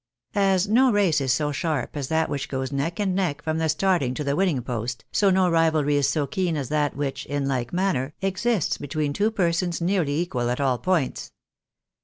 As 0.33 0.67
no 0.67 0.91
race 0.91 1.21
is 1.21 1.31
so 1.31 1.51
sharp 1.51 1.95
as 1.95 2.07
that 2.07 2.27
which 2.27 2.49
goes 2.49 2.71
neck 2.71 2.99
and 2.99 3.13
neck 3.13 3.43
from 3.43 3.59
the 3.59 3.69
starting 3.69 4.15
to 4.15 4.23
the 4.23 4.35
winning 4.35 4.63
post, 4.63 5.05
so 5.11 5.29
no 5.29 5.47
rivalry 5.47 5.95
is 5.95 6.09
so 6.09 6.25
keen 6.25 6.57
as 6.57 6.69
that 6.69 6.95
which, 6.95 7.27
in 7.27 7.47
like 7.47 7.71
manner, 7.71 8.15
exists 8.19 8.79
between 8.79 9.13
two 9.13 9.29
persons 9.29 9.79
nearly 9.79 10.19
equal 10.19 10.49
at 10.49 10.59
all 10.59 10.79
points.. 10.79 11.33